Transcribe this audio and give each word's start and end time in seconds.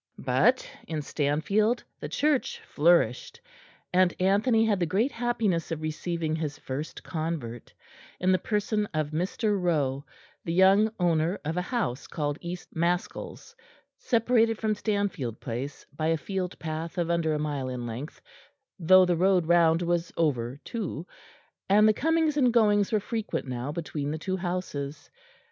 But 0.17 0.67
in 0.87 1.03
Stanfield 1.03 1.83
the 1.99 2.09
Church 2.09 2.59
flourished, 2.61 3.39
and 3.93 4.15
Anthony 4.19 4.65
had 4.65 4.79
the 4.79 4.87
great 4.87 5.11
happiness 5.11 5.69
of 5.71 5.83
receiving 5.83 6.35
his 6.35 6.57
first 6.57 7.03
convert 7.03 7.71
in 8.19 8.31
the 8.31 8.39
person 8.39 8.87
of 8.95 9.11
Mr. 9.11 9.61
Rowe, 9.61 10.03
the 10.43 10.53
young 10.53 10.91
owner 10.99 11.39
of 11.45 11.55
a 11.55 11.61
house 11.61 12.07
called 12.07 12.39
East 12.41 12.73
Maskells, 12.75 13.53
separated 13.99 14.57
from 14.57 14.73
Stanfield 14.73 15.39
Place 15.39 15.85
by 15.95 16.07
a 16.07 16.17
field 16.17 16.57
path 16.57 16.97
of 16.97 17.11
under 17.11 17.35
a 17.35 17.39
mile 17.39 17.69
in 17.69 17.85
length, 17.85 18.23
though 18.79 19.05
the 19.05 19.15
road 19.15 19.45
round 19.45 19.83
was 19.83 20.11
over 20.17 20.57
two; 20.65 21.05
and 21.69 21.87
the 21.87 21.93
comings 21.93 22.37
and 22.37 22.51
goings 22.51 22.91
were 22.91 22.99
frequent 22.99 23.45
now 23.47 23.71
between 23.71 24.09
the 24.09 24.17
two 24.17 24.37
houses. 24.37 25.11